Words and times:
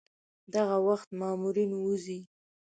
دغه 0.53 0.77
وخت 0.87 1.09
مامورین 1.19 1.71
وځي. 1.75 2.19